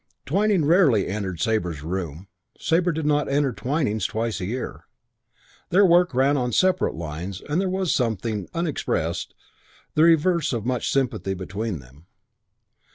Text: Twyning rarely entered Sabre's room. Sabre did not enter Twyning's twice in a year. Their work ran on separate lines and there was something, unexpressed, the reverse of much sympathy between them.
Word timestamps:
Twyning 0.25 0.65
rarely 0.65 1.05
entered 1.05 1.39
Sabre's 1.39 1.83
room. 1.83 2.27
Sabre 2.57 2.91
did 2.91 3.05
not 3.05 3.29
enter 3.29 3.53
Twyning's 3.53 4.07
twice 4.07 4.41
in 4.41 4.47
a 4.47 4.49
year. 4.49 4.85
Their 5.69 5.85
work 5.85 6.15
ran 6.15 6.35
on 6.37 6.51
separate 6.53 6.95
lines 6.95 7.39
and 7.47 7.61
there 7.61 7.69
was 7.69 7.93
something, 7.93 8.49
unexpressed, 8.51 9.35
the 9.93 10.01
reverse 10.01 10.53
of 10.53 10.65
much 10.65 10.91
sympathy 10.91 11.35
between 11.35 11.77
them. 11.81 12.07